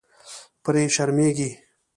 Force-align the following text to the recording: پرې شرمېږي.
پرې 0.63 0.83
شرمېږي. 0.95 1.49